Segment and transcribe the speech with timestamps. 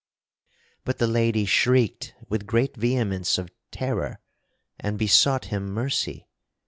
[0.83, 4.17] But the lady shrieked with great vehemence of terror
[4.79, 6.27] and besought him mercy.